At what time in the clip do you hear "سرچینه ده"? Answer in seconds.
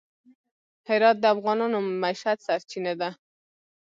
2.47-3.09